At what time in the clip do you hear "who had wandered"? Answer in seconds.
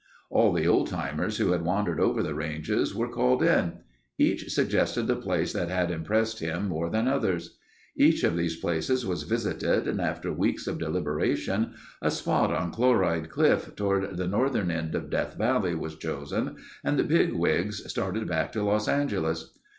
1.37-1.99